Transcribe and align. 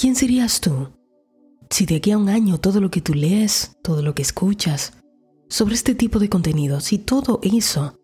¿quién 0.00 0.16
serías 0.16 0.62
tú? 0.62 0.88
Si 1.68 1.84
de 1.84 1.96
aquí 1.96 2.10
a 2.10 2.16
un 2.16 2.30
año 2.30 2.56
todo 2.56 2.80
lo 2.80 2.90
que 2.90 3.02
tú 3.02 3.12
lees, 3.12 3.76
todo 3.82 4.00
lo 4.00 4.14
que 4.14 4.22
escuchas 4.22 4.94
sobre 5.50 5.74
este 5.74 5.94
tipo 5.94 6.18
de 6.18 6.30
contenido, 6.30 6.80
si 6.80 6.96
todo 6.96 7.38
eso 7.42 8.00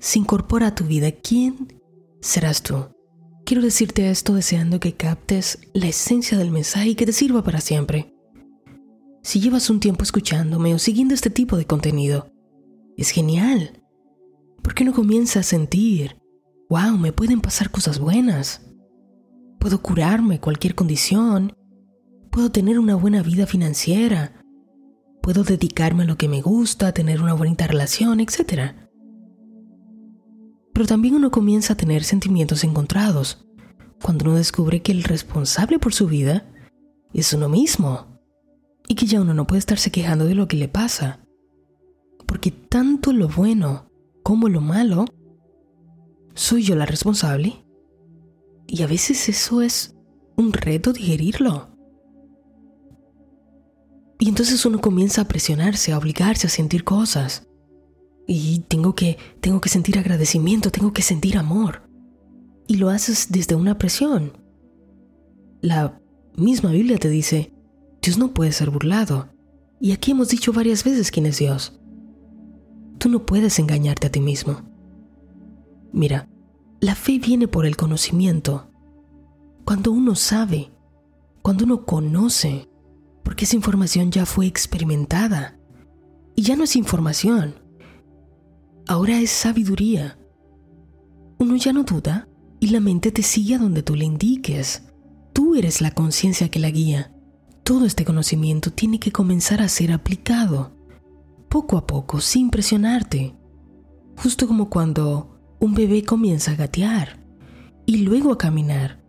se 0.00 0.18
incorpora 0.18 0.66
a 0.66 0.74
tu 0.74 0.82
vida, 0.84 1.12
¿quién 1.12 1.80
serás 2.20 2.64
tú? 2.64 2.88
Quiero 3.44 3.62
decirte 3.62 4.10
esto 4.10 4.34
deseando 4.34 4.80
que 4.80 4.94
captes 4.94 5.60
la 5.74 5.86
esencia 5.86 6.36
del 6.36 6.50
mensaje 6.50 6.88
y 6.88 6.94
que 6.96 7.06
te 7.06 7.12
sirva 7.12 7.44
para 7.44 7.60
siempre. 7.60 8.12
Si 9.22 9.40
llevas 9.40 9.70
un 9.70 9.78
tiempo 9.78 10.02
escuchándome 10.02 10.74
o 10.74 10.78
siguiendo 10.80 11.14
este 11.14 11.30
tipo 11.30 11.56
de 11.56 11.66
contenido, 11.66 12.32
es 12.96 13.10
genial. 13.10 13.80
¿Por 14.60 14.74
qué 14.74 14.82
no 14.82 14.92
comienzas 14.92 15.46
a 15.46 15.50
sentir, 15.50 16.16
wow, 16.68 16.98
me 16.98 17.12
pueden 17.12 17.40
pasar 17.40 17.70
cosas 17.70 18.00
buenas? 18.00 18.71
Puedo 19.62 19.80
curarme 19.80 20.40
cualquier 20.40 20.74
condición 20.74 21.54
Puedo 22.32 22.50
tener 22.50 22.78
una 22.78 22.94
buena 22.94 23.22
vida 23.22 23.46
financiera. 23.46 24.42
Puedo 25.20 25.44
dedicarme 25.44 26.04
a 26.04 26.06
lo 26.06 26.16
que 26.16 26.28
me 26.28 26.40
gusta, 26.40 26.92
tener 26.92 27.20
una 27.20 27.34
bonita 27.34 27.66
relación, 27.66 28.20
etc. 28.20 28.72
Pero 30.72 30.86
también 30.86 31.14
uno 31.14 31.30
comienza 31.30 31.74
a 31.74 31.76
tener 31.76 32.04
sentimientos 32.04 32.64
encontrados 32.64 33.44
cuando 34.02 34.24
uno 34.24 34.36
descubre 34.36 34.80
que 34.80 34.92
el 34.92 35.04
responsable 35.04 35.78
por 35.78 35.92
su 35.92 36.06
vida 36.06 36.46
es 37.12 37.34
uno 37.34 37.50
mismo 37.50 38.18
y 38.88 38.94
que 38.94 39.04
ya 39.04 39.20
uno 39.20 39.34
no 39.34 39.46
puede 39.46 39.58
estarse 39.58 39.90
quejando 39.90 40.24
de 40.24 40.34
lo 40.34 40.48
que 40.48 40.56
le 40.56 40.68
pasa. 40.68 41.20
Porque 42.26 42.50
tanto 42.50 43.12
lo 43.12 43.28
bueno 43.28 43.90
como 44.22 44.48
lo 44.48 44.62
malo, 44.62 45.04
soy 46.32 46.62
yo 46.62 46.76
la 46.76 46.86
responsable. 46.86 47.61
Y 48.72 48.82
a 48.82 48.86
veces 48.86 49.28
eso 49.28 49.60
es 49.60 49.94
un 50.34 50.54
reto 50.54 50.94
digerirlo. 50.94 51.76
Y 54.18 54.30
entonces 54.30 54.64
uno 54.64 54.80
comienza 54.80 55.20
a 55.20 55.28
presionarse, 55.28 55.92
a 55.92 55.98
obligarse 55.98 56.46
a 56.46 56.50
sentir 56.50 56.82
cosas. 56.82 57.46
Y 58.26 58.60
tengo 58.68 58.94
que, 58.94 59.18
tengo 59.42 59.60
que 59.60 59.68
sentir 59.68 59.98
agradecimiento, 59.98 60.70
tengo 60.70 60.94
que 60.94 61.02
sentir 61.02 61.36
amor. 61.36 61.82
Y 62.66 62.76
lo 62.76 62.88
haces 62.88 63.26
desde 63.30 63.56
una 63.56 63.76
presión. 63.76 64.38
La 65.60 66.00
misma 66.38 66.70
Biblia 66.70 66.96
te 66.96 67.10
dice, 67.10 67.52
Dios 68.00 68.16
no 68.16 68.32
puede 68.32 68.52
ser 68.52 68.70
burlado. 68.70 69.28
Y 69.82 69.92
aquí 69.92 70.12
hemos 70.12 70.30
dicho 70.30 70.50
varias 70.54 70.82
veces 70.82 71.10
quién 71.10 71.26
es 71.26 71.36
Dios. 71.36 71.78
Tú 72.96 73.10
no 73.10 73.26
puedes 73.26 73.58
engañarte 73.58 74.06
a 74.06 74.10
ti 74.10 74.20
mismo. 74.20 74.62
Mira, 75.92 76.26
la 76.82 76.96
fe 76.96 77.20
viene 77.20 77.46
por 77.46 77.64
el 77.64 77.76
conocimiento. 77.76 78.68
Cuando 79.64 79.92
uno 79.92 80.16
sabe, 80.16 80.72
cuando 81.40 81.64
uno 81.64 81.86
conoce, 81.86 82.68
porque 83.22 83.44
esa 83.44 83.54
información 83.54 84.10
ya 84.10 84.26
fue 84.26 84.46
experimentada. 84.46 85.56
Y 86.34 86.42
ya 86.42 86.56
no 86.56 86.64
es 86.64 86.74
información, 86.74 87.54
ahora 88.88 89.20
es 89.20 89.30
sabiduría. 89.30 90.18
Uno 91.38 91.54
ya 91.54 91.72
no 91.72 91.84
duda 91.84 92.28
y 92.58 92.70
la 92.70 92.80
mente 92.80 93.12
te 93.12 93.22
sigue 93.22 93.54
a 93.54 93.58
donde 93.58 93.84
tú 93.84 93.94
le 93.94 94.04
indiques. 94.04 94.82
Tú 95.32 95.54
eres 95.54 95.82
la 95.82 95.92
conciencia 95.92 96.48
que 96.48 96.58
la 96.58 96.70
guía. 96.70 97.14
Todo 97.62 97.86
este 97.86 98.04
conocimiento 98.04 98.72
tiene 98.72 98.98
que 98.98 99.12
comenzar 99.12 99.62
a 99.62 99.68
ser 99.68 99.92
aplicado, 99.92 100.72
poco 101.48 101.76
a 101.76 101.86
poco, 101.86 102.20
sin 102.20 102.50
presionarte. 102.50 103.36
Justo 104.16 104.48
como 104.48 104.68
cuando 104.68 105.31
un 105.62 105.74
bebé 105.74 106.02
comienza 106.02 106.50
a 106.50 106.56
gatear 106.56 107.24
y 107.86 107.98
luego 107.98 108.32
a 108.32 108.38
caminar 108.38 109.00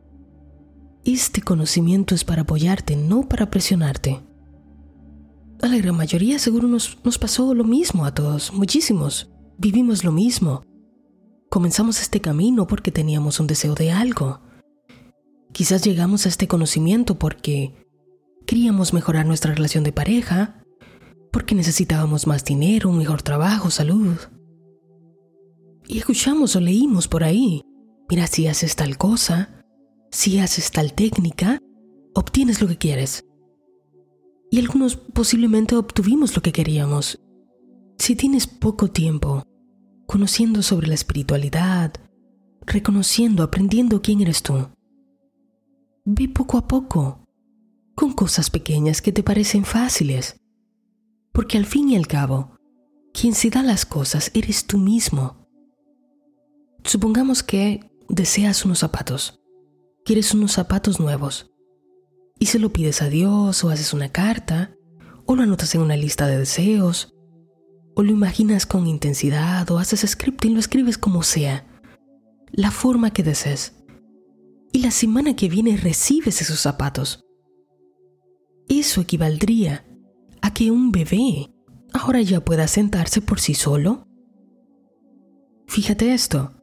este 1.04 1.42
conocimiento 1.42 2.14
es 2.14 2.24
para 2.24 2.44
apoyarte, 2.44 2.96
no 2.96 3.28
para 3.28 3.50
presionarte. 3.50 4.22
A 5.64 5.68
la 5.68 5.78
gran 5.78 5.98
mayoría 5.98 6.38
seguro 6.38 6.68
nos, 6.68 7.00
nos 7.04 7.18
pasó 7.18 7.56
lo 7.56 7.64
mismo 7.64 8.06
a 8.06 8.14
todos, 8.14 8.54
muchísimos. 8.54 9.32
Vivimos 9.58 10.04
lo 10.04 10.12
mismo. 10.12 10.62
Comenzamos 11.50 12.00
este 12.00 12.22
camino 12.22 12.68
porque 12.68 12.92
teníamos 12.92 13.40
un 13.40 13.48
deseo 13.48 13.74
de 13.74 13.92
algo. 13.92 14.40
Quizás 15.54 15.84
llegamos 15.84 16.28
a 16.28 16.30
este 16.30 16.48
conocimiento 16.48 17.18
porque 17.18 17.84
queríamos 18.46 18.94
mejorar 18.94 19.26
nuestra 19.26 19.56
relación 19.56 19.84
de 19.84 19.92
pareja, 19.92 20.64
porque 21.32 21.56
necesitábamos 21.56 22.28
más 22.28 22.46
dinero, 22.46 22.92
un 22.92 23.00
mejor 23.00 23.24
trabajo, 23.24 23.72
salud. 23.72 24.18
Y 25.88 25.98
escuchamos 25.98 26.56
o 26.56 26.60
leímos 26.60 27.08
por 27.08 27.24
ahí, 27.24 27.62
mira 28.10 28.28
si 28.28 28.48
haces 28.48 28.76
tal 28.76 28.98
cosa, 28.98 29.66
si 30.12 30.40
haces 30.40 30.72
tal 30.72 30.94
técnica, 30.94 31.60
obtienes 32.14 32.62
lo 32.62 32.68
que 32.68 32.78
quieres. 32.78 33.26
Y 34.52 34.60
algunos 34.60 34.96
posiblemente 34.96 35.76
obtuvimos 35.76 36.36
lo 36.36 36.42
que 36.42 36.52
queríamos. 36.52 37.20
Si 37.98 38.16
tienes 38.16 38.48
poco 38.48 38.90
tiempo, 38.90 39.44
conociendo 40.06 40.62
sobre 40.62 40.88
la 40.88 40.94
espiritualidad, 40.94 41.94
reconociendo, 42.66 43.44
aprendiendo 43.44 44.02
quién 44.02 44.22
eres 44.22 44.44
tú, 44.44 44.70
ve 46.06 46.30
poco 46.30 46.58
a 46.58 46.68
poco, 46.68 47.24
con 47.96 48.14
cosas 48.14 48.50
pequeñas 48.50 49.02
que 49.02 49.12
te 49.12 49.24
parecen 49.24 49.66
fáciles. 49.66 50.36
Porque 51.32 51.58
al 51.58 51.66
fin 51.66 51.90
y 51.90 51.96
al 51.96 52.08
cabo, 52.08 52.56
quien 53.14 53.34
se 53.34 53.50
da 53.50 53.64
las 53.64 53.86
cosas 53.86 54.32
eres 54.34 54.66
tú 54.66 54.78
mismo. 54.78 55.43
Supongamos 56.84 57.44
que 57.44 57.92
deseas 58.10 58.66
unos 58.66 58.80
zapatos 58.80 59.44
quieres 60.04 60.34
unos 60.34 60.52
zapatos 60.52 61.00
nuevos 61.00 61.52
y 62.40 62.48
se 62.48 62.60
lo 62.60 62.74
pides 62.74 63.02
a 63.02 63.10
Dios 63.10 63.64
o 63.64 63.70
haces 63.70 63.94
una 63.94 64.10
carta 64.10 64.76
o 65.26 65.36
lo 65.36 65.44
anotas 65.44 65.74
en 65.76 65.82
una 65.82 65.96
lista 65.96 66.28
de 66.28 66.38
deseos 66.38 67.14
o 67.96 68.04
lo 68.04 68.12
imaginas 68.12 68.66
con 68.66 68.88
intensidad 68.88 69.70
o 69.72 69.78
haces 69.78 70.02
scripting, 70.10 70.54
lo 70.54 70.60
escribes 70.60 70.98
como 70.98 71.24
sea, 71.24 71.66
la 72.52 72.72
forma 72.72 73.12
que 73.12 73.24
desees. 73.24 73.76
Y 74.72 74.80
la 74.80 74.90
semana 74.90 75.36
que 75.36 75.48
viene 75.48 75.78
recibes 75.78 76.42
esos 76.42 76.60
zapatos. 76.60 77.24
Eso 78.68 79.02
equivaldría 79.02 79.86
a 80.42 80.52
que 80.56 80.72
un 80.72 80.92
bebé 80.92 81.54
ahora 81.94 82.20
ya 82.24 82.44
pueda 82.44 82.68
sentarse 82.68 83.22
por 83.22 83.40
sí 83.40 83.54
solo. 83.54 84.08
Fíjate 85.68 86.16
esto, 86.16 86.63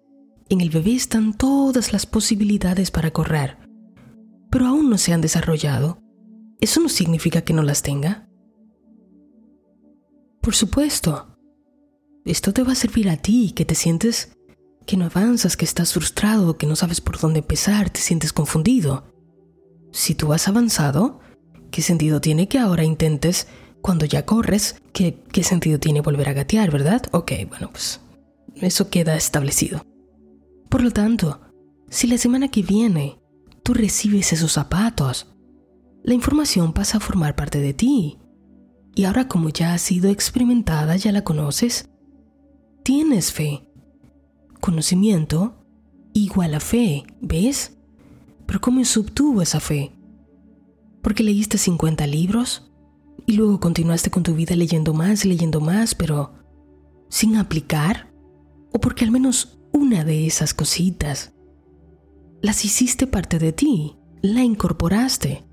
en 0.51 0.61
el 0.61 0.69
bebé 0.69 0.95
están 0.95 1.33
todas 1.33 1.93
las 1.93 2.07
posibilidades 2.07 2.91
para 2.91 3.13
correr, 3.13 3.57
pero 4.51 4.67
aún 4.67 4.91
no 4.91 4.99
se 4.99 5.13
han 5.13 5.21
desarrollado. 5.21 6.03
¿Eso 6.61 6.81
no 6.81 6.89
significa 6.89 7.43
que 7.43 7.55
no 7.55 7.63
las 7.63 7.83
tenga? 7.83 8.29
Por 10.43 10.55
supuesto. 10.55 11.39
Esto 12.25 12.53
te 12.53 12.65
va 12.65 12.73
a 12.73 12.75
servir 12.77 13.09
a 13.09 13.17
ti, 13.17 13.53
que 13.53 13.65
te 13.65 13.75
sientes 13.75 14.37
que 14.87 14.97
no 14.97 15.05
avanzas, 15.05 15.57
que 15.57 15.65
estás 15.65 15.93
frustrado, 15.93 16.59
que 16.59 16.67
no 16.67 16.75
sabes 16.75 17.01
por 17.01 17.19
dónde 17.19 17.39
empezar, 17.39 17.91
te 17.91 18.01
sientes 18.01 18.33
confundido. 18.33 19.05
Si 19.93 20.17
tú 20.17 20.33
has 20.33 20.49
avanzado, 20.49 21.21
¿qué 21.71 21.81
sentido 21.81 22.21
tiene 22.21 22.49
que 22.49 22.59
ahora 22.59 22.83
intentes, 22.83 23.47
cuando 23.83 24.05
ya 24.05 24.27
corres, 24.27 24.83
qué, 24.93 25.23
qué 25.33 25.45
sentido 25.45 25.79
tiene 25.79 26.01
volver 26.01 26.29
a 26.29 26.33
gatear, 26.33 26.73
verdad? 26.73 27.03
Ok, 27.13 27.33
bueno, 27.49 27.71
pues 27.71 28.01
eso 28.57 28.91
queda 28.91 29.15
establecido. 29.15 29.85
Por 30.71 30.83
lo 30.83 30.93
tanto, 30.93 31.41
si 31.91 32.07
la 32.07 32.17
semana 32.17 32.49
que 32.49 32.63
viene 32.63 33.21
tú 33.63 33.75
recibes 33.75 34.33
esos 34.33 34.53
zapatos, 34.53 35.27
la 36.03 36.15
información 36.15 36.73
pasa 36.73 36.97
a 36.97 37.01
formar 37.01 37.37
parte 37.37 37.61
de 37.61 37.75
ti. 37.75 38.19
Y 38.95 39.05
ahora 39.05 39.29
como 39.29 39.51
ya 39.51 39.75
ha 39.75 39.79
sido 39.79 40.09
experimentada, 40.09 40.97
ya 40.97 41.13
la 41.13 41.25
conoces, 41.25 41.91
tienes 42.83 43.33
fe. 43.33 43.69
Conocimiento 44.61 45.65
igual 46.13 46.55
a 46.55 46.61
fe, 46.61 47.05
¿ves? 47.21 47.77
Pero 48.47 48.61
¿cómo 48.61 48.85
se 48.85 49.01
obtuvo 49.01 49.43
esa 49.43 49.61
fe? 49.61 49.93
Porque 51.03 51.23
leíste 51.23 51.59
50 51.59 52.07
libros 52.07 52.71
y 53.27 53.33
luego 53.33 53.59
continuaste 53.59 54.11
con 54.11 54.23
tu 54.23 54.35
vida 54.35 54.55
leyendo 54.55 54.95
más 54.95 55.25
leyendo 55.25 55.61
más, 55.61 55.95
pero 55.95 56.35
sin 57.09 57.37
aplicar? 57.37 58.13
¿O 58.73 58.81
porque 58.81 59.05
al 59.05 59.11
menos 59.11 59.60
una 59.73 60.05
de 60.05 60.27
esas 60.27 60.55
cositas. 60.55 61.33
Las 62.43 62.65
hiciste 62.65 63.07
parte 63.07 63.39
de 63.39 63.53
ti, 63.53 63.97
la 64.23 64.43
incorporaste. 64.43 65.45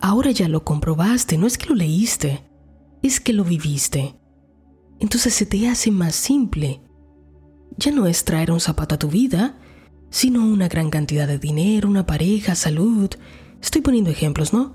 Ahora 0.00 0.30
ya 0.30 0.48
lo 0.48 0.64
comprobaste, 0.64 1.38
no 1.38 1.46
es 1.46 1.58
que 1.58 1.68
lo 1.68 1.74
leíste, 1.74 2.44
es 3.02 3.20
que 3.20 3.32
lo 3.32 3.44
viviste. 3.44 4.16
Entonces 5.00 5.34
se 5.34 5.46
te 5.46 5.68
hace 5.68 5.90
más 5.90 6.14
simple. 6.14 6.80
Ya 7.76 7.92
no 7.92 8.06
es 8.06 8.24
traer 8.24 8.50
un 8.50 8.60
zapato 8.60 8.96
a 8.96 8.98
tu 8.98 9.08
vida, 9.08 9.58
sino 10.10 10.44
una 10.46 10.68
gran 10.68 10.90
cantidad 10.90 11.28
de 11.28 11.38
dinero, 11.38 11.88
una 11.88 12.06
pareja, 12.06 12.54
salud. 12.54 13.10
Estoy 13.60 13.82
poniendo 13.82 14.10
ejemplos, 14.10 14.52
¿no? 14.52 14.74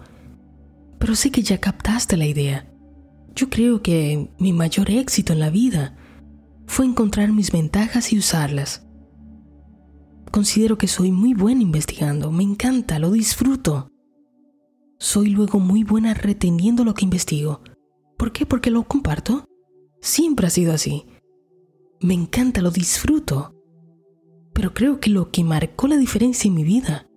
Pero 0.99 1.15
sé 1.15 1.31
que 1.31 1.41
ya 1.41 1.59
captaste 1.59 2.15
la 2.15 2.25
idea. 2.25 2.69
Yo 3.35 3.49
creo 3.49 3.81
que 3.81 4.29
mi 4.37 4.53
mayor 4.53 4.89
éxito 4.89 5.33
en 5.33 5.39
la 5.39 5.49
vida 5.49 5.97
fue 6.67 6.85
encontrar 6.85 7.31
mis 7.31 7.51
ventajas 7.51 8.13
y 8.13 8.17
usarlas. 8.17 8.87
considero 10.31 10.79
que 10.79 10.87
soy 10.87 11.11
muy 11.11 11.35
buena 11.35 11.61
investigando, 11.61 12.31
me 12.31 12.43
encanta, 12.43 12.97
lo 12.97 13.11
disfruto. 13.11 13.91
Soy 14.97 15.29
luego 15.29 15.59
muy 15.59 15.83
buena 15.83 16.13
reteniendo 16.15 16.83
lo 16.83 16.95
que 16.95 17.03
investigo. 17.03 17.61
¿Por 18.17 18.31
qué? 18.31 18.45
Porque 18.45 18.71
lo 18.71 18.83
comparto. 18.83 19.45
Siempre 20.01 20.47
ha 20.47 20.49
sido 20.49 20.73
así. 20.73 21.05
Me 22.01 22.13
encanta, 22.13 22.61
lo 22.61 22.71
disfruto. 22.71 23.53
Pero 24.53 24.73
creo 24.73 24.99
que 24.99 25.09
lo 25.09 25.29
que 25.29 25.43
marcó 25.43 25.87
la 25.87 25.97
diferencia 25.97 26.47
en 26.47 26.55
mi 26.55 26.63
vida 26.63 27.07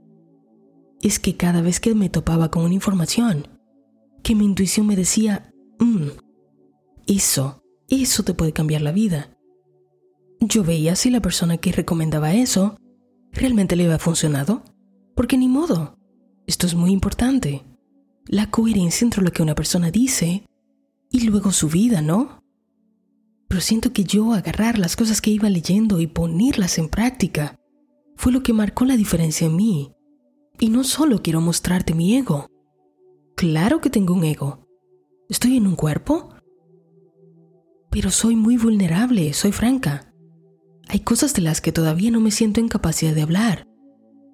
es 1.00 1.18
que 1.18 1.36
cada 1.36 1.62
vez 1.62 1.80
que 1.80 1.94
me 1.94 2.08
topaba 2.08 2.50
con 2.50 2.64
una 2.64 2.74
información, 2.74 3.48
que 4.22 4.34
mi 4.34 4.44
intuición 4.44 4.86
me 4.86 4.96
decía, 4.96 5.52
mm, 5.78 6.08
eso, 7.06 7.62
eso 7.88 8.24
te 8.24 8.34
puede 8.34 8.52
cambiar 8.52 8.82
la 8.82 8.92
vida. 8.92 9.35
Yo 10.40 10.64
veía 10.64 10.96
si 10.96 11.10
la 11.10 11.20
persona 11.20 11.56
que 11.56 11.72
recomendaba 11.72 12.34
eso 12.34 12.76
realmente 13.32 13.76
le 13.76 13.84
había 13.84 13.98
funcionado. 13.98 14.62
Porque 15.14 15.38
ni 15.38 15.48
modo. 15.48 15.98
Esto 16.46 16.66
es 16.66 16.74
muy 16.74 16.92
importante. 16.92 17.64
La 18.26 18.50
coherencia 18.50 19.04
entre 19.04 19.22
lo 19.22 19.32
que 19.32 19.42
una 19.42 19.54
persona 19.54 19.90
dice 19.90 20.44
y 21.10 21.20
luego 21.28 21.52
su 21.52 21.68
vida, 21.68 22.02
¿no? 22.02 22.42
Pero 23.48 23.60
siento 23.60 23.92
que 23.92 24.04
yo 24.04 24.32
agarrar 24.32 24.78
las 24.78 24.96
cosas 24.96 25.20
que 25.20 25.30
iba 25.30 25.48
leyendo 25.48 26.00
y 26.00 26.06
ponerlas 26.06 26.78
en 26.78 26.88
práctica 26.88 27.58
fue 28.16 28.32
lo 28.32 28.42
que 28.42 28.52
marcó 28.52 28.84
la 28.84 28.96
diferencia 28.96 29.46
en 29.46 29.56
mí. 29.56 29.92
Y 30.58 30.70
no 30.70 30.84
solo 30.84 31.22
quiero 31.22 31.40
mostrarte 31.40 31.94
mi 31.94 32.16
ego. 32.16 32.48
Claro 33.36 33.80
que 33.80 33.90
tengo 33.90 34.14
un 34.14 34.24
ego. 34.24 34.66
Estoy 35.28 35.56
en 35.56 35.66
un 35.66 35.76
cuerpo. 35.76 36.30
Pero 37.90 38.10
soy 38.10 38.36
muy 38.36 38.56
vulnerable, 38.56 39.32
soy 39.32 39.52
franca. 39.52 40.05
Hay 40.88 41.00
cosas 41.00 41.34
de 41.34 41.42
las 41.42 41.60
que 41.60 41.72
todavía 41.72 42.10
no 42.10 42.20
me 42.20 42.30
siento 42.30 42.60
en 42.60 42.68
capacidad 42.68 43.14
de 43.14 43.22
hablar. 43.22 43.66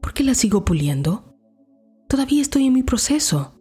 ¿Por 0.01 0.13
qué 0.13 0.23
las 0.23 0.39
sigo 0.39 0.65
puliendo? 0.65 1.37
Todavía 2.09 2.43
estoy 2.43 2.67
en 2.67 2.75
mi 2.75 2.83
proceso. 2.83 3.59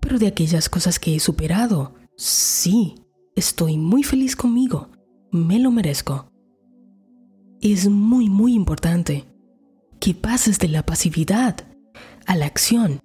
Pero 0.00 0.18
de 0.18 0.26
aquellas 0.26 0.68
cosas 0.68 0.98
que 0.98 1.14
he 1.14 1.20
superado, 1.20 1.94
sí, 2.16 2.94
estoy 3.36 3.76
muy 3.76 4.02
feliz 4.02 4.34
conmigo. 4.34 4.90
Me 5.30 5.58
lo 5.58 5.70
merezco. 5.70 6.30
Es 7.60 7.88
muy, 7.88 8.28
muy 8.28 8.54
importante 8.54 9.24
que 10.00 10.14
pases 10.14 10.58
de 10.58 10.68
la 10.68 10.84
pasividad 10.84 11.66
a 12.26 12.36
la 12.36 12.46
acción, 12.46 13.00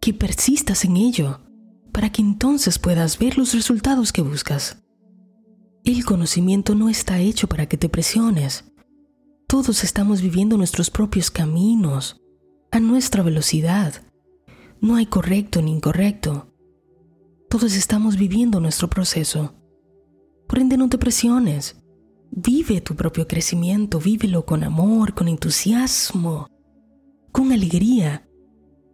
que 0.00 0.14
persistas 0.14 0.84
en 0.84 0.96
ello, 0.96 1.40
para 1.92 2.10
que 2.10 2.22
entonces 2.22 2.78
puedas 2.78 3.18
ver 3.18 3.36
los 3.36 3.52
resultados 3.52 4.12
que 4.12 4.22
buscas. 4.22 4.83
El 5.84 6.06
conocimiento 6.06 6.74
no 6.74 6.88
está 6.88 7.20
hecho 7.20 7.46
para 7.46 7.66
que 7.66 7.76
te 7.76 7.90
presiones. 7.90 8.72
Todos 9.46 9.84
estamos 9.84 10.22
viviendo 10.22 10.56
nuestros 10.56 10.88
propios 10.88 11.30
caminos, 11.30 12.22
a 12.70 12.80
nuestra 12.80 13.22
velocidad. 13.22 13.92
No 14.80 14.96
hay 14.96 15.04
correcto 15.04 15.60
ni 15.60 15.72
incorrecto. 15.72 16.48
Todos 17.50 17.76
estamos 17.76 18.16
viviendo 18.16 18.60
nuestro 18.60 18.88
proceso. 18.88 19.56
Por 20.48 20.58
ende, 20.58 20.78
no 20.78 20.88
te 20.88 20.96
presiones. 20.96 21.76
Vive 22.30 22.80
tu 22.80 22.96
propio 22.96 23.28
crecimiento, 23.28 24.00
vívelo 24.00 24.46
con 24.46 24.64
amor, 24.64 25.12
con 25.12 25.28
entusiasmo, 25.28 26.48
con 27.30 27.52
alegría, 27.52 28.26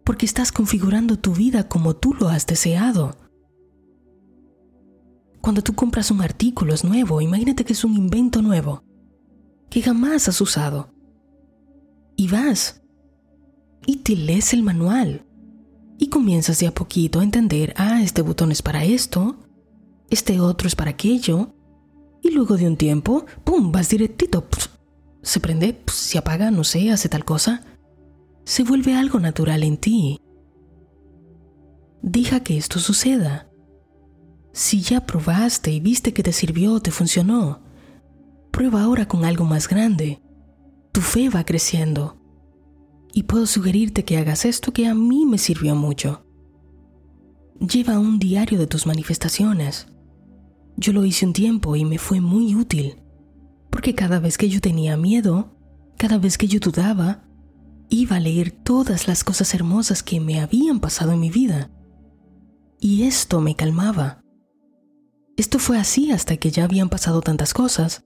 porque 0.02 0.26
estás 0.26 0.50
configurando 0.50 1.20
tu 1.20 1.34
vida 1.34 1.68
como 1.68 1.94
tú 1.94 2.14
lo 2.14 2.28
has 2.28 2.48
deseado. 2.48 3.29
Cuando 5.40 5.62
tú 5.62 5.74
compras 5.74 6.10
un 6.10 6.20
artículo 6.20 6.74
es 6.74 6.84
nuevo, 6.84 7.20
imagínate 7.20 7.64
que 7.64 7.72
es 7.72 7.84
un 7.84 7.96
invento 7.96 8.42
nuevo, 8.42 8.82
que 9.70 9.82
jamás 9.82 10.28
has 10.28 10.40
usado. 10.40 10.92
Y 12.16 12.28
vas 12.28 12.82
y 13.86 13.96
te 13.96 14.14
lees 14.14 14.52
el 14.52 14.62
manual 14.62 15.26
y 15.98 16.08
comienzas 16.08 16.58
de 16.58 16.66
a 16.66 16.74
poquito 16.74 17.20
a 17.20 17.24
entender, 17.24 17.74
ah, 17.76 18.02
este 18.02 18.22
botón 18.22 18.52
es 18.52 18.62
para 18.62 18.84
esto, 18.84 19.36
este 20.08 20.40
otro 20.40 20.66
es 20.66 20.74
para 20.74 20.90
aquello, 20.92 21.54
y 22.22 22.30
luego 22.30 22.56
de 22.56 22.66
un 22.66 22.76
tiempo, 22.76 23.26
¡pum!, 23.44 23.70
vas 23.70 23.90
directito, 23.90 24.46
se 25.22 25.40
prende, 25.40 25.82
se 25.86 26.18
apaga, 26.18 26.50
no 26.50 26.64
sé, 26.64 26.90
hace 26.90 27.08
tal 27.08 27.24
cosa, 27.24 27.64
se 28.44 28.64
vuelve 28.64 28.94
algo 28.94 29.20
natural 29.20 29.62
en 29.62 29.76
ti. 29.76 30.20
Deja 32.02 32.40
que 32.40 32.56
esto 32.56 32.78
suceda. 32.78 33.49
Si 34.52 34.80
ya 34.80 35.06
probaste 35.06 35.70
y 35.70 35.80
viste 35.80 36.12
que 36.12 36.22
te 36.22 36.32
sirvió, 36.32 36.80
te 36.80 36.90
funcionó, 36.90 37.62
prueba 38.50 38.82
ahora 38.82 39.06
con 39.06 39.24
algo 39.24 39.44
más 39.44 39.68
grande. 39.68 40.20
Tu 40.92 41.00
fe 41.00 41.28
va 41.28 41.44
creciendo. 41.44 42.16
Y 43.12 43.24
puedo 43.24 43.46
sugerirte 43.46 44.04
que 44.04 44.18
hagas 44.18 44.44
esto 44.44 44.72
que 44.72 44.86
a 44.86 44.94
mí 44.94 45.24
me 45.26 45.38
sirvió 45.38 45.74
mucho. 45.74 46.26
Lleva 47.60 47.98
un 47.98 48.18
diario 48.18 48.58
de 48.58 48.66
tus 48.66 48.86
manifestaciones. 48.86 49.88
Yo 50.76 50.92
lo 50.92 51.04
hice 51.04 51.26
un 51.26 51.32
tiempo 51.32 51.76
y 51.76 51.84
me 51.84 51.98
fue 51.98 52.20
muy 52.20 52.54
útil, 52.54 53.02
porque 53.70 53.94
cada 53.94 54.18
vez 54.18 54.38
que 54.38 54.48
yo 54.48 54.60
tenía 54.60 54.96
miedo, 54.96 55.56
cada 55.96 56.18
vez 56.18 56.38
que 56.38 56.48
yo 56.48 56.58
dudaba, 56.58 57.24
iba 57.90 58.16
a 58.16 58.20
leer 58.20 58.50
todas 58.50 59.08
las 59.08 59.24
cosas 59.24 59.52
hermosas 59.52 60.02
que 60.02 60.20
me 60.20 60.40
habían 60.40 60.80
pasado 60.80 61.12
en 61.12 61.20
mi 61.20 61.30
vida. 61.30 61.70
Y 62.80 63.02
esto 63.02 63.40
me 63.40 63.56
calmaba. 63.56 64.22
Esto 65.40 65.58
fue 65.58 65.78
así 65.78 66.12
hasta 66.12 66.36
que 66.36 66.50
ya 66.50 66.64
habían 66.64 66.90
pasado 66.90 67.22
tantas 67.22 67.54
cosas 67.54 68.04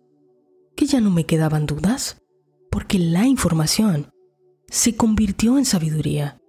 que 0.76 0.86
ya 0.86 1.00
no 1.00 1.10
me 1.10 1.26
quedaban 1.26 1.66
dudas, 1.66 2.22
porque 2.70 3.00
la 3.00 3.26
información 3.26 4.12
se 4.68 4.96
convirtió 4.96 5.58
en 5.58 5.64
sabiduría. 5.64 6.40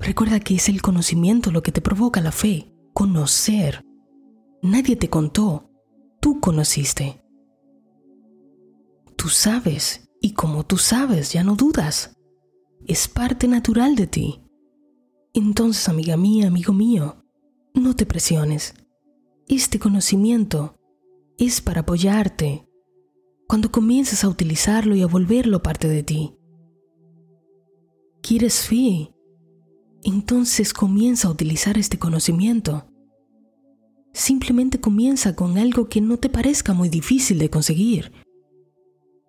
Recuerda 0.00 0.40
que 0.40 0.54
es 0.54 0.70
el 0.70 0.80
conocimiento 0.80 1.50
lo 1.50 1.62
que 1.62 1.72
te 1.72 1.82
provoca 1.82 2.22
la 2.22 2.32
fe, 2.32 2.72
conocer. 2.94 3.84
Nadie 4.62 4.96
te 4.96 5.10
contó, 5.10 5.70
tú 6.22 6.40
conociste. 6.40 7.22
Tú 9.14 9.28
sabes, 9.28 10.08
y 10.22 10.32
como 10.32 10.64
tú 10.64 10.78
sabes, 10.78 11.34
ya 11.34 11.44
no 11.44 11.54
dudas. 11.54 12.16
Es 12.86 13.08
parte 13.08 13.46
natural 13.46 13.94
de 13.94 14.06
ti. 14.06 14.42
Entonces, 15.34 15.86
amiga 15.90 16.16
mía, 16.16 16.46
amigo 16.46 16.72
mío, 16.72 17.26
no 17.74 17.94
te 17.94 18.06
presiones. 18.06 18.72
Este 19.50 19.78
conocimiento 19.78 20.76
es 21.38 21.62
para 21.62 21.80
apoyarte 21.80 22.68
cuando 23.46 23.72
comiences 23.72 24.22
a 24.22 24.28
utilizarlo 24.28 24.94
y 24.94 25.00
a 25.00 25.06
volverlo 25.06 25.62
parte 25.62 25.88
de 25.88 26.02
ti. 26.02 26.34
¿Quieres 28.20 28.60
fe? 28.66 29.10
Entonces 30.02 30.74
comienza 30.74 31.28
a 31.28 31.30
utilizar 31.30 31.78
este 31.78 31.98
conocimiento. 31.98 32.92
Simplemente 34.12 34.80
comienza 34.80 35.34
con 35.34 35.56
algo 35.56 35.88
que 35.88 36.02
no 36.02 36.18
te 36.18 36.28
parezca 36.28 36.74
muy 36.74 36.90
difícil 36.90 37.38
de 37.38 37.48
conseguir 37.48 38.12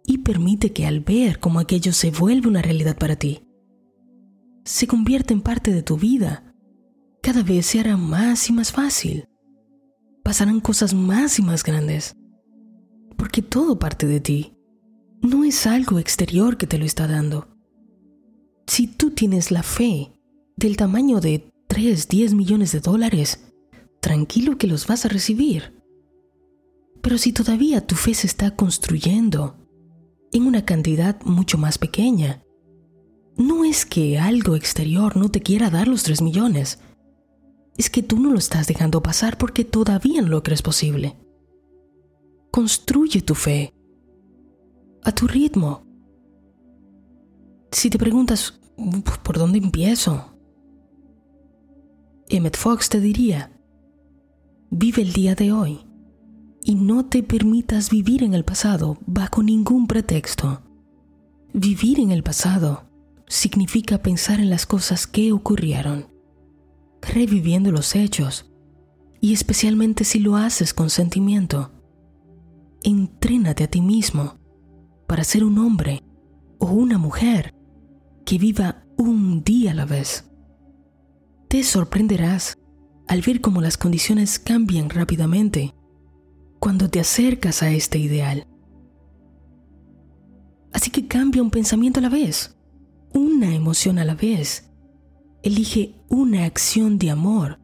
y 0.05 0.17
permite 0.17 0.73
que 0.73 0.85
al 0.85 0.99
ver 0.99 1.39
cómo 1.39 1.59
aquello 1.61 1.93
se 1.93 2.11
vuelve 2.11 2.49
una 2.49 2.61
realidad 2.61 2.97
para 2.97 3.15
ti, 3.15 3.47
se 4.65 4.85
convierte 4.85 5.33
en 5.33 5.39
parte 5.39 5.71
de 5.71 5.81
tu 5.81 5.95
vida, 5.95 6.53
cada 7.21 7.41
vez 7.41 7.67
se 7.67 7.79
hará 7.79 7.95
más 7.95 8.49
y 8.49 8.53
más 8.53 8.73
fácil 8.73 9.28
pasarán 10.29 10.59
cosas 10.59 10.93
más 10.93 11.39
y 11.39 11.41
más 11.41 11.63
grandes. 11.63 12.15
Porque 13.17 13.41
todo 13.41 13.79
parte 13.79 14.05
de 14.05 14.19
ti. 14.19 14.53
No 15.23 15.43
es 15.43 15.65
algo 15.65 15.97
exterior 15.97 16.55
que 16.55 16.67
te 16.67 16.77
lo 16.77 16.85
está 16.85 17.07
dando. 17.07 17.47
Si 18.67 18.85
tú 18.85 19.09
tienes 19.09 19.49
la 19.49 19.63
fe 19.63 20.11
del 20.55 20.77
tamaño 20.77 21.19
de 21.19 21.51
3, 21.67 22.07
10 22.07 22.35
millones 22.35 22.71
de 22.73 22.79
dólares, 22.79 23.51
tranquilo 24.01 24.59
que 24.59 24.67
los 24.67 24.85
vas 24.85 25.03
a 25.03 25.09
recibir. 25.09 25.73
Pero 27.01 27.17
si 27.17 27.33
todavía 27.33 27.87
tu 27.87 27.95
fe 27.95 28.13
se 28.13 28.27
está 28.27 28.55
construyendo 28.55 29.57
en 30.31 30.45
una 30.45 30.63
cantidad 30.63 31.19
mucho 31.23 31.57
más 31.57 31.79
pequeña, 31.79 32.43
no 33.35 33.65
es 33.65 33.83
que 33.83 34.19
algo 34.19 34.55
exterior 34.55 35.17
no 35.17 35.29
te 35.29 35.41
quiera 35.41 35.71
dar 35.71 35.87
los 35.87 36.03
3 36.03 36.21
millones, 36.21 36.77
es 37.79 37.89
que 37.89 38.03
tú 38.03 38.19
no 38.19 38.29
lo 38.29 38.37
estás 38.37 38.67
dejando 38.67 39.01
pasar 39.01 39.37
porque 39.37 39.63
todavía 39.63 40.21
no 40.21 40.27
lo 40.27 40.43
crees 40.43 40.61
posible. 40.61 41.15
Construye 42.51 43.21
tu 43.21 43.35
fe 43.35 43.73
a 45.01 45.13
tu 45.13 45.27
ritmo. 45.27 45.87
Si 47.71 47.89
te 47.89 47.97
preguntas, 47.97 48.59
¿por 49.23 49.37
dónde 49.37 49.59
empiezo? 49.59 50.37
Emmett 52.27 52.57
Fox 52.57 52.89
te 52.89 52.99
diría, 52.99 53.57
vive 54.69 55.01
el 55.01 55.13
día 55.13 55.35
de 55.35 55.53
hoy 55.53 55.79
y 56.61 56.75
no 56.75 57.05
te 57.05 57.23
permitas 57.23 57.89
vivir 57.91 58.23
en 58.23 58.33
el 58.33 58.43
pasado 58.43 58.97
bajo 59.05 59.41
ningún 59.41 59.87
pretexto. 59.87 60.63
Vivir 61.53 62.01
en 62.01 62.11
el 62.11 62.23
pasado 62.23 62.89
significa 63.25 63.99
pensar 63.99 64.41
en 64.41 64.49
las 64.49 64.65
cosas 64.65 65.07
que 65.07 65.31
ocurrieron 65.31 66.18
reviviendo 67.01 67.71
los 67.71 67.95
hechos, 67.95 68.51
y 69.21 69.33
especialmente 69.33 70.03
si 70.03 70.19
lo 70.19 70.35
haces 70.35 70.73
con 70.73 70.89
sentimiento. 70.89 71.71
Entrénate 72.83 73.65
a 73.65 73.67
ti 73.67 73.81
mismo 73.81 74.37
para 75.07 75.23
ser 75.23 75.43
un 75.43 75.57
hombre 75.57 76.03
o 76.59 76.67
una 76.67 76.97
mujer 76.97 77.55
que 78.25 78.37
viva 78.37 78.85
un 78.97 79.43
día 79.43 79.71
a 79.71 79.75
la 79.75 79.85
vez. 79.85 80.29
Te 81.47 81.63
sorprenderás 81.63 82.57
al 83.07 83.21
ver 83.21 83.41
cómo 83.41 83.59
las 83.59 83.77
condiciones 83.77 84.37
cambian 84.37 84.89
rápidamente 84.89 85.73
cuando 86.59 86.89
te 86.89 86.99
acercas 86.99 87.63
a 87.63 87.71
este 87.71 87.97
ideal. 87.97 88.45
Así 90.71 90.91
que 90.91 91.07
cambia 91.07 91.41
un 91.41 91.49
pensamiento 91.49 91.99
a 91.99 92.03
la 92.03 92.09
vez, 92.09 92.55
una 93.13 93.55
emoción 93.55 93.97
a 93.97 94.05
la 94.05 94.13
vez. 94.13 94.68
Elige 95.41 95.95
una 96.09 96.43
acción 96.43 96.97
de 96.97 97.11
amor 97.11 97.59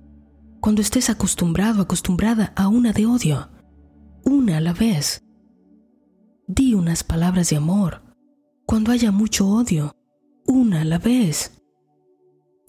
cuando 0.62 0.82
estés 0.82 1.10
acostumbrado, 1.10 1.82
acostumbrada 1.82 2.54
a 2.56 2.70
una 2.70 2.94
de 2.94 3.06
odio, 3.06 3.50
una 4.24 4.58
a 4.58 4.62
la 4.62 4.72
vez. 4.72 5.22
Di 6.48 6.74
unas 6.74 7.04
palabras 7.04 7.50
de 7.50 7.58
amor 7.58 8.02
cuando 8.66 8.92
haya 8.92 9.12
mucho 9.12 9.48
odio, 9.48 9.94
una 10.48 10.82
a 10.82 10.86
la 10.86 11.00
vez. 11.00 11.62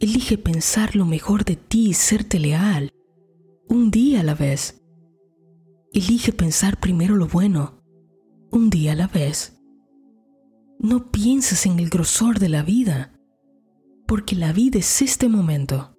Elige 0.01 0.39
pensar 0.39 0.97
lo 0.97 1.07
mejor 1.07 1.45
de 1.45 1.55
ti 1.55 1.91
y 1.91 1.95
serte 1.95 2.41
leal, 2.41 2.93
un 3.69 3.93
día 3.93 4.21
a 4.21 4.25
la 4.25 4.35
vez. 4.35 4.83
Elige 5.93 6.33
pensar 6.33 6.81
primero 6.81 7.15
lo 7.15 7.29
bueno, 7.29 7.81
un 8.51 8.71
día 8.71 8.93
a 8.93 8.97
la 8.97 9.07
vez. 9.07 9.57
No 10.81 11.13
pienses 11.13 11.65
en 11.65 11.79
el 11.79 11.91
grosor 11.91 12.41
de 12.41 12.49
la 12.49 12.63
vida, 12.63 13.16
porque 14.07 14.37
la 14.37 14.53
vida 14.53 14.79
es 14.79 15.03
este 15.03 15.29
momento. 15.29 15.97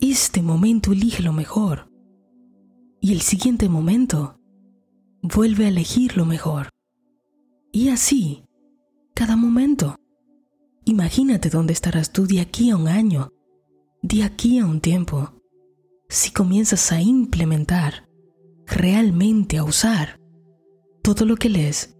Este 0.00 0.42
momento 0.42 0.92
elige 0.92 1.22
lo 1.22 1.32
mejor. 1.32 1.90
Y 3.00 3.12
el 3.12 3.20
siguiente 3.20 3.68
momento 3.68 4.38
vuelve 5.22 5.66
a 5.66 5.68
elegir 5.68 6.16
lo 6.16 6.24
mejor. 6.24 6.70
Y 7.72 7.88
así, 7.88 8.44
cada 9.14 9.36
momento. 9.36 9.96
Imagínate 10.84 11.48
dónde 11.48 11.72
estarás 11.72 12.12
tú 12.12 12.26
de 12.26 12.40
aquí 12.40 12.70
a 12.70 12.76
un 12.76 12.88
año, 12.88 13.30
de 14.02 14.24
aquí 14.24 14.58
a 14.58 14.66
un 14.66 14.80
tiempo 14.80 15.42
si 16.12 16.30
comienzas 16.30 16.92
a 16.92 17.00
implementar, 17.00 18.06
realmente 18.66 19.56
a 19.56 19.64
usar 19.64 20.20
todo 21.02 21.24
lo 21.24 21.36
que 21.36 21.48
lees 21.48 21.96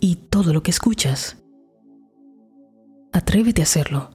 y 0.00 0.16
todo 0.16 0.52
lo 0.52 0.62
que 0.62 0.70
escuchas. 0.70 1.42
Atrévete 3.14 3.62
a 3.62 3.62
hacerlo. 3.62 4.13